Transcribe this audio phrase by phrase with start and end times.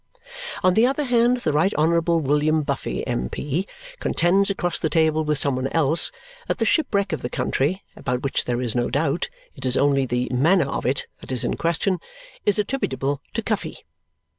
[0.63, 3.67] On the other hand, the Right Honourable William Buffy, M.P.,
[3.99, 6.11] contends across the table with some one else
[6.47, 10.07] that the shipwreck of the country about which there is no doubt; it is only
[10.07, 11.99] the manner of it that is in question
[12.47, 13.85] is attributable to Cuffy.